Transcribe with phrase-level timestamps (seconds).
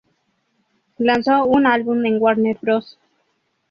[0.97, 2.97] Lanzó un álbum en Warner Bros.